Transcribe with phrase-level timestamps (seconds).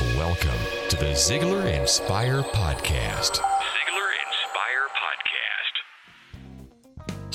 [0.00, 0.58] Welcome
[0.90, 3.40] to the Ziglar Inspire Podcast.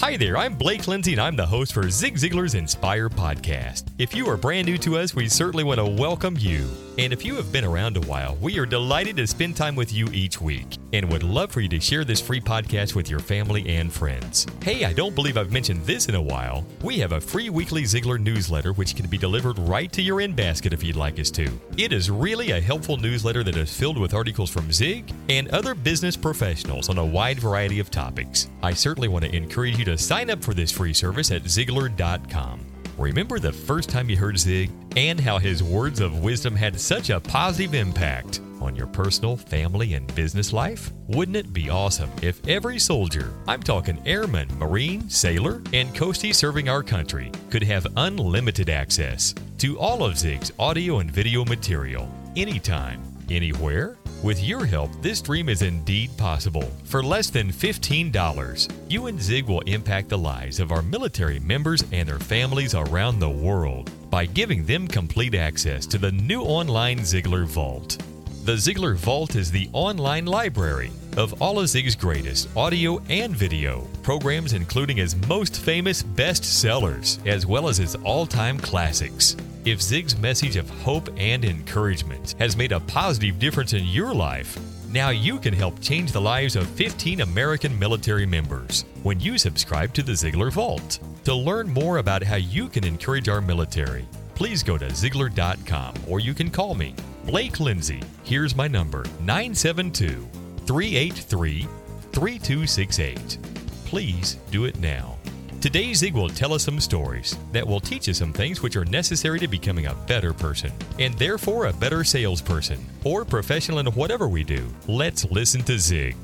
[0.02, 3.84] Hi there, I'm Blake Lindsay, and I'm the host for Zig Ziglar's Inspire Podcast.
[4.00, 6.68] If you are brand new to us, we certainly want to welcome you.
[6.98, 9.94] And if you have been around a while, we are delighted to spend time with
[9.94, 13.20] you each week and would love for you to share this free podcast with your
[13.20, 14.46] family and friends.
[14.62, 16.66] Hey, I don't believe I've mentioned this in a while.
[16.82, 20.34] We have a free weekly Ziglar newsletter which can be delivered right to your in
[20.34, 21.50] basket if you'd like us to.
[21.78, 25.74] It is really a helpful newsletter that is filled with articles from Zig and other
[25.74, 28.50] business professionals on a wide variety of topics.
[28.62, 32.66] I certainly want to encourage you to sign up for this free service at Ziglar.com.
[32.98, 37.10] Remember the first time you heard Zig and how his words of wisdom had such
[37.10, 40.92] a positive impact on your personal, family, and business life?
[41.08, 46.70] Wouldn't it be awesome if every soldier, I'm talking airman, marine, sailor, and coastie serving
[46.70, 53.02] our country, could have unlimited access to all of Zig's audio and video material anytime,
[53.30, 53.98] anywhere?
[54.24, 56.72] With your help, this dream is indeed possible.
[56.84, 61.84] For less than $15, you and Zig will impact the lives of our military members
[61.92, 67.00] and their families around the world by giving them complete access to the new online
[67.00, 67.98] Ziglar Vault.
[68.44, 73.88] The Ziglar Vault is the online library of all of Zig's greatest audio and video
[74.04, 79.36] programs, including his most famous best sellers, as well as his all time classics.
[79.64, 84.58] If Zig's message of hope and encouragement has made a positive difference in your life,
[84.90, 89.94] now you can help change the lives of 15 American military members when you subscribe
[89.94, 90.98] to the Ziglar Vault.
[91.26, 96.20] To learn more about how you can encourage our military, please go to Ziglar.com or
[96.20, 98.02] you can call me, Blake Lindsay.
[98.24, 100.28] Here's my number 972
[100.66, 101.68] 383
[102.14, 103.38] 3268.
[103.86, 105.21] Please do it now.
[105.62, 108.86] Today, Zig will tell us some stories that will teach us some things which are
[108.86, 114.28] necessary to becoming a better person, and therefore a better salesperson or professional in whatever
[114.28, 114.68] we do.
[114.88, 116.16] Let's listen to Zig.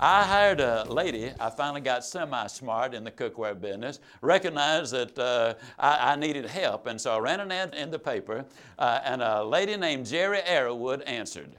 [0.00, 1.30] I hired a lady.
[1.38, 6.44] I finally got semi smart in the cookware business, recognized that uh, I, I, needed
[6.44, 8.44] help, and so I ran an ad in the paper,
[8.80, 11.54] uh, and a lady named Jerry Arrowwood answered.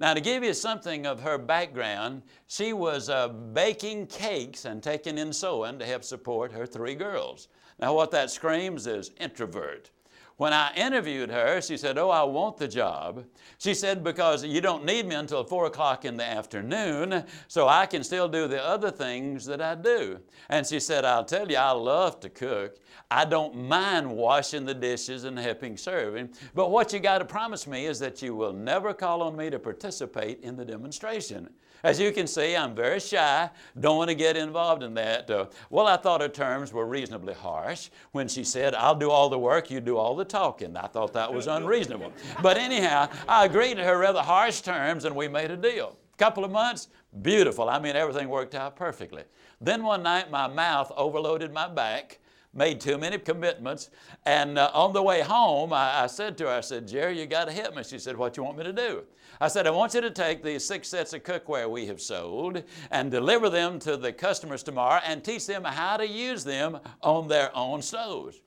[0.00, 5.18] Now, to give you something of her background, she was uh, baking cakes and taking
[5.18, 7.48] in sewing to help support her three girls.
[7.80, 9.90] Now, what that screams is introvert.
[10.38, 13.24] When I interviewed her, she said, Oh, I want the job.
[13.58, 17.86] She said, Because you don't need me until 4 o'clock in the afternoon, so I
[17.86, 20.20] can still do the other things that I do.
[20.48, 22.78] And she said, I'll tell you, I love to cook.
[23.10, 26.30] I don't mind washing the dishes and helping serving.
[26.54, 29.50] But what you got to promise me is that you will never call on me
[29.50, 31.48] to participate in the demonstration.
[31.82, 35.30] As you can see, I'm very shy, don't want to get involved in that.
[35.30, 39.28] Uh, well, I thought her terms were reasonably harsh when she said, I'll do all
[39.28, 40.76] the work, you do all the talking.
[40.76, 42.12] I thought that was unreasonable.
[42.42, 45.96] but anyhow, I agreed to her rather harsh terms and we made a deal.
[46.16, 46.88] Couple of months,
[47.22, 47.68] beautiful.
[47.68, 49.22] I mean, everything worked out perfectly.
[49.60, 52.18] Then one night, my mouth overloaded my back
[52.54, 53.90] made too many commitments.
[54.24, 57.26] And uh, on the way home, I, I, said to her, I said, Jerry, you
[57.26, 57.82] got to help me.
[57.84, 59.04] She said, What you want me to do?
[59.40, 62.62] I said, I want you to take these six sets of cookware we have sold
[62.90, 67.28] and deliver them to the customers tomorrow and teach them how to use them on
[67.28, 68.40] their own stoves.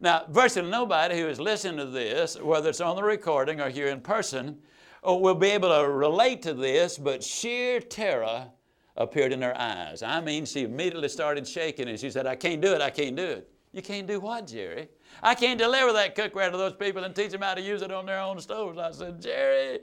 [0.00, 3.86] Now, virtually nobody who is listening to this, whether it's on the recording or here
[3.86, 4.58] in person,
[5.06, 8.48] uh, will be able to relate to this, but sheer terror
[8.96, 10.02] appeared in her eyes.
[10.02, 13.16] I mean, she immediately started shaking and she said, I can't do it, I can't
[13.16, 13.48] do it.
[13.72, 14.88] You can't do what, Jerry?
[15.22, 17.90] I can't deliver that cookware to those people and teach them how to use it
[17.90, 18.78] on their own stoves.
[18.78, 19.80] I said, Jerry,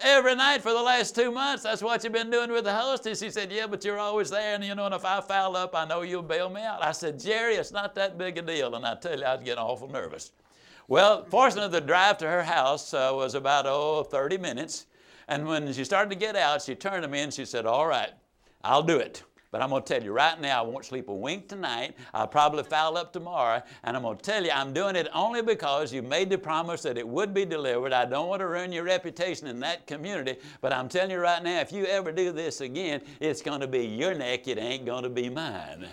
[0.00, 3.20] every night for the last two months, that's what you've been doing with the hostess.
[3.20, 5.74] She said, Yeah, but you're always there, and you know, and if I foul up,
[5.74, 6.82] I know you'll bail me out.
[6.82, 8.74] I said, Jerry, it's not that big a deal.
[8.74, 10.32] And I tell you, I was getting awful nervous.
[10.88, 14.86] Well, fortunately, the drive to her house uh, was about, oh, 30 minutes.
[15.28, 17.86] And when she started to get out, she turned to me and she said, All
[17.86, 18.10] right,
[18.64, 19.22] I'll do it.
[19.52, 21.94] But I'm going to tell you right now, I won't sleep a wink tonight.
[22.14, 23.62] I'll probably foul up tomorrow.
[23.84, 26.82] And I'm going to tell you, I'm doing it only because you made the promise
[26.84, 27.92] that it would be delivered.
[27.92, 30.36] I don't want to ruin your reputation in that community.
[30.62, 33.66] But I'm telling you right now, if you ever do this again, it's going to
[33.66, 34.48] be your neck.
[34.48, 35.86] It ain't going to be mine.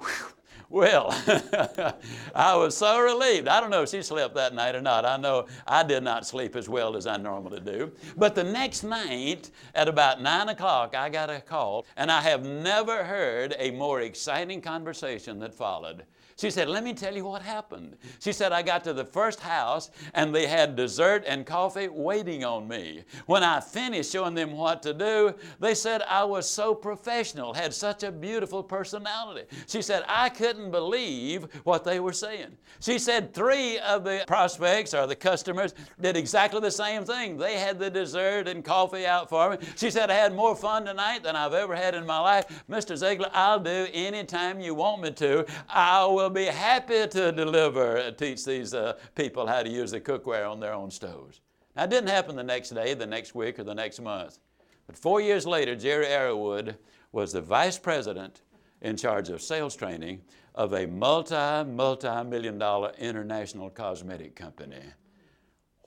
[0.00, 0.35] Whew.
[0.76, 1.08] Well,
[2.34, 3.48] I was so relieved.
[3.48, 5.06] I don't know if she slept that night or not.
[5.06, 7.92] I know I did not sleep as well as I normally do.
[8.14, 12.44] But the next night, at about 9 o'clock, I got a call, and I have
[12.44, 16.04] never heard a more exciting conversation that followed.
[16.38, 17.96] She said, Let me tell you what happened.
[18.18, 22.44] She said, I got to the first house and they had dessert and coffee waiting
[22.44, 23.04] on me.
[23.24, 27.72] When I finished showing them what to do, they said I was so professional, had
[27.72, 29.46] such a beautiful personality.
[29.66, 32.58] She said, I couldn't believe what they were saying.
[32.80, 37.38] She said, Three of the prospects or the customers did exactly the same thing.
[37.38, 39.58] They had the dessert and coffee out for me.
[39.76, 42.64] She said, I had more fun tonight than I've ever had in my life.
[42.68, 42.94] Mr.
[42.94, 45.46] Ziglar, I'll do anytime you want me to.
[45.70, 50.50] I will be happy to deliver, teach these uh, people how to use the cookware
[50.50, 51.40] on their own stoves.
[51.74, 54.38] Now, it didn't happen the next day, the next week, or the next month.
[54.86, 56.76] But four years later, Jerry Arrowwood
[57.12, 58.42] was the vice president
[58.82, 60.22] in charge of sales training
[60.54, 64.82] of a multi, multi million dollar international cosmetic company.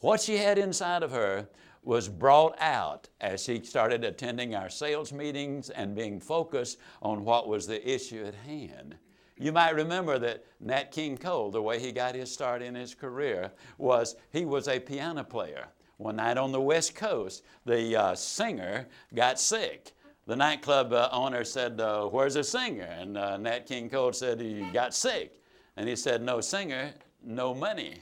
[0.01, 1.49] What she had inside of her
[1.83, 7.47] was brought out as she started attending our sales meetings and being focused on what
[7.47, 8.95] was the issue at hand.
[9.39, 12.93] You might remember that Nat King Cole, the way he got his start in his
[12.93, 15.67] career, was he was a piano player.
[15.95, 19.93] One night on the West Coast, the uh, singer got sick.
[20.27, 22.83] The nightclub uh, owner said, uh, Where's the singer?
[22.83, 25.41] And uh, Nat King Cole said, He got sick.
[25.77, 26.93] And he said, No singer,
[27.23, 27.95] no money.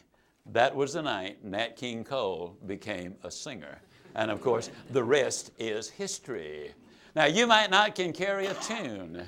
[0.51, 3.79] That was the night Nat King Cole became a singer.
[4.15, 6.71] And of course, the rest is history.
[7.15, 9.23] Now, you might not can carry a tune,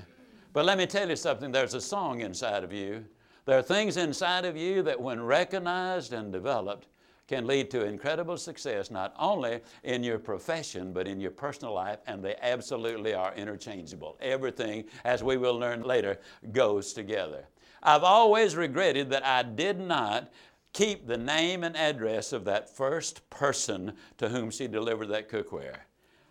[0.59, 3.05] but let me tell you something there's a song inside of you.
[3.45, 6.87] There are things inside of you that, when recognized and developed,
[7.29, 11.99] can lead to incredible success, not only in your profession, but in your personal life,
[12.07, 14.17] and they absolutely are interchangeable.
[14.19, 16.19] Everything, as we will learn later,
[16.51, 17.47] goes together.
[17.81, 20.29] I've always regretted that I did not
[20.73, 25.77] keep the name and address of that first person to whom she delivered that cookware.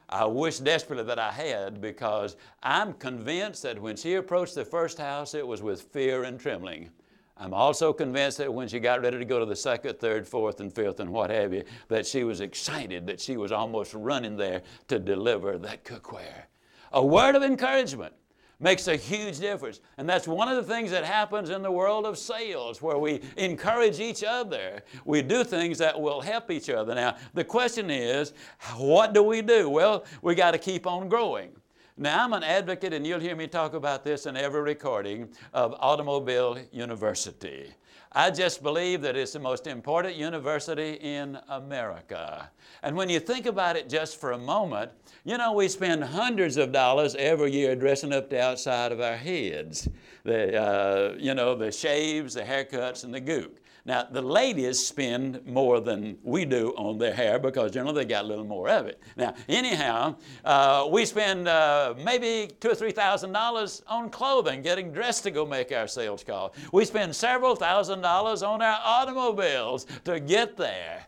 [0.08, 4.99] I wish desperately that I had because I'm convinced that when she approached the first
[4.99, 6.90] house, it was with fear and trembling.
[7.37, 10.60] I'm also convinced that when she got ready to go to the second, third, fourth,
[10.60, 14.37] and fifth, and what have you, that she was excited, that she was almost running
[14.37, 16.44] there to deliver that cookware.
[16.93, 18.14] A word of encouragement
[18.60, 19.81] makes a huge difference.
[19.99, 23.20] And that's one of the things that happens in the world of sales where we
[23.37, 24.82] encourage each other.
[25.05, 26.94] We do things that will help each other.
[26.94, 28.32] Now, the question is,
[28.76, 29.70] what do we do?
[29.70, 31.50] Well, we got to keep on growing.
[31.96, 35.75] Now, I'm an advocate, and you'll hear me talk about this in every recording of
[35.81, 37.72] Automobile University.
[38.12, 42.50] I just believe that it's the most important university in America.
[42.82, 44.90] And when you think about it just for a moment,
[45.25, 49.16] you know, we spend hundreds of dollars every year dressing up the outside of our
[49.16, 49.88] heads.
[50.25, 53.50] The, uh, you know, the shaves, the haircuts, and the gook.
[53.88, 58.26] Now, the ladies spend more than we do on their hair because generally they got
[58.26, 59.00] a little more of it.
[59.17, 64.93] Now, anyhow, uh, we spend uh, maybe two or three thousand dollars on clothing, getting
[64.93, 66.55] dressed to go make our sales call.
[66.70, 71.06] We spend several thousand dollars on our automobiles to get there.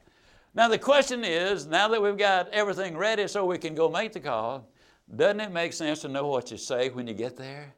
[0.55, 4.15] Now, the question is now that we've got everything ready so we can go make
[4.15, 4.67] the call,
[5.15, 7.75] doesn't it make sense to know what you say when you get there?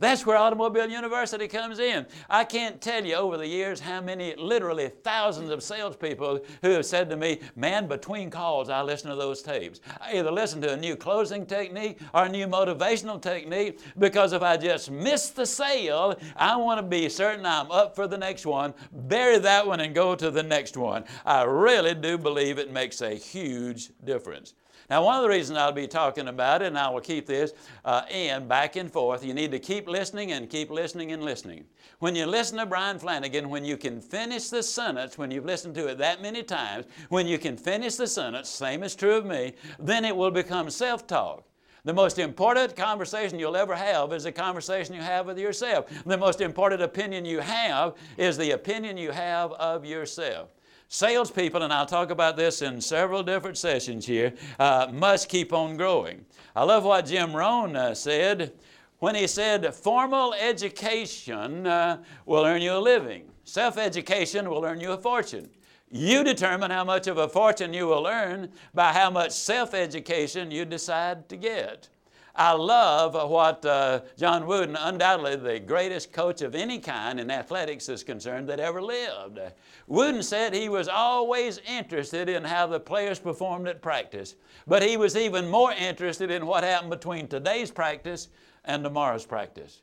[0.00, 2.06] That's where Automobile University comes in.
[2.28, 6.84] I can't tell you over the years how many, literally thousands of salespeople who have
[6.84, 9.80] said to me, Man, between calls, I listen to those tapes.
[10.00, 14.42] I either listen to a new closing technique or a new motivational technique because if
[14.42, 18.46] I just miss the sale, I want to be certain I'm up for the next
[18.46, 21.04] one, bury that one, and go to the next one.
[21.24, 24.54] I really do believe it makes a huge difference.
[24.90, 27.52] Now, one of the reasons I'll be talking about it, and I will keep this
[27.84, 31.64] uh, in back and forth, you need to keep listening and keep listening and listening.
[32.00, 35.74] When you listen to Brian Flanagan, when you can finish the sentence, when you've listened
[35.76, 39.24] to it that many times, when you can finish the sentence, same is true of
[39.24, 41.44] me, then it will become self talk.
[41.84, 45.86] The most important conversation you'll ever have is the conversation you have with yourself.
[46.06, 50.48] The most important opinion you have is the opinion you have of yourself.
[50.88, 55.76] Salespeople, and I'll talk about this in several different sessions here, uh, must keep on
[55.76, 56.24] growing.
[56.54, 58.52] I love what Jim Rohn uh, said
[58.98, 64.80] when he said, Formal education uh, will earn you a living, self education will earn
[64.80, 65.50] you a fortune.
[65.90, 70.50] You determine how much of a fortune you will earn by how much self education
[70.50, 71.88] you decide to get.
[72.36, 77.88] I love what uh, John Wooden, undoubtedly the greatest coach of any kind in athletics
[77.88, 79.38] is concerned that ever lived.
[79.86, 84.34] Wooden said he was always interested in how the players performed at practice,
[84.66, 88.28] but he was even more interested in what happened between today's practice
[88.64, 89.82] and tomorrow's practice.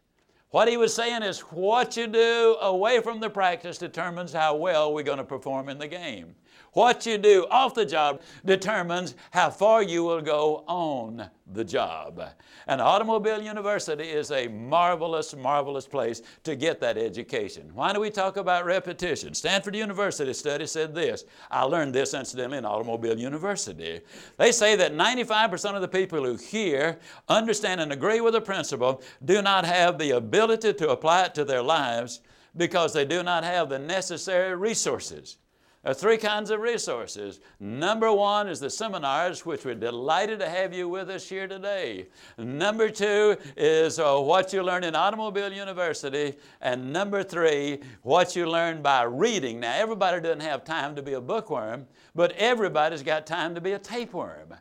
[0.51, 4.93] What he was saying is, what you do away from the practice determines how well
[4.93, 6.35] we're going to perform in the game.
[6.73, 12.23] What you do off the job determines how far you will go on the job.
[12.67, 17.71] And Automobile University is a marvelous, marvelous place to get that education.
[17.73, 19.33] Why do we talk about repetition?
[19.33, 21.25] Stanford University study said this.
[21.49, 23.99] I learned this incidentally in Automobile University.
[24.37, 29.01] They say that 95% of the people who hear, understand, and agree with the principle
[29.25, 32.21] do not have the ability to apply it to their lives
[32.55, 35.37] because they do not have the necessary resources.
[35.83, 37.39] There are three kinds of resources.
[37.59, 42.05] Number one is the seminars, which we're delighted to have you with us here today.
[42.37, 46.35] Number two is uh, what you learn in Automobile University.
[46.61, 49.59] And number three, what you learn by reading.
[49.59, 53.71] Now, everybody doesn't have time to be a bookworm, but everybody's got time to be
[53.71, 54.53] a tapeworm.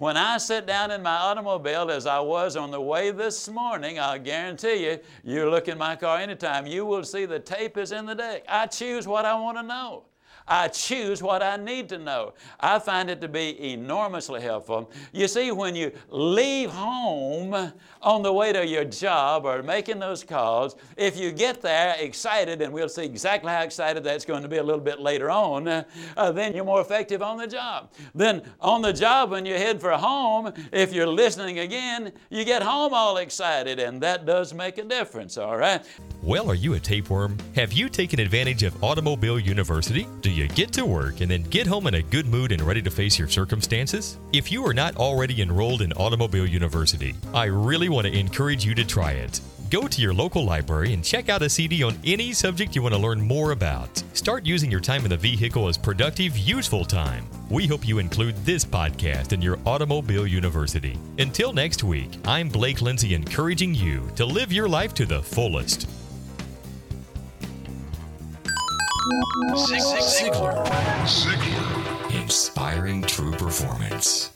[0.00, 4.00] When I sit down in my automobile, as I was on the way this morning,
[4.00, 7.92] I'll guarantee you, you look in my car anytime, you will see the tape is
[7.92, 8.44] in the deck.
[8.48, 10.04] I choose what I want to know.
[10.50, 12.34] I choose what I need to know.
[12.58, 14.90] I find it to be enormously helpful.
[15.12, 20.24] You see, when you leave home on the way to your job or making those
[20.24, 24.48] calls, if you get there excited, and we'll see exactly how excited that's going to
[24.48, 25.84] be a little bit later on, uh,
[26.32, 27.92] then you're more effective on the job.
[28.12, 32.60] Then on the job, when you head for home, if you're listening again, you get
[32.60, 35.84] home all excited, and that does make a difference, all right?
[36.24, 37.38] Well, are you a tapeworm?
[37.54, 40.08] Have you taken advantage of Automobile University?
[40.20, 42.82] Do you get to work and then get home in a good mood and ready
[42.82, 44.18] to face your circumstances?
[44.32, 48.74] If you are not already enrolled in Automobile University, I really want to encourage you
[48.74, 49.40] to try it.
[49.70, 52.94] Go to your local library and check out a CD on any subject you want
[52.94, 54.02] to learn more about.
[54.14, 57.24] Start using your time in the vehicle as productive, useful time.
[57.48, 60.98] We hope you include this podcast in your Automobile University.
[61.18, 65.99] Until next week, I'm Blake Lindsay encouraging you to live your life to the fullest.
[69.54, 70.66] Ziglar.
[71.06, 72.10] Ziglar.
[72.22, 74.30] Inspiring true performance.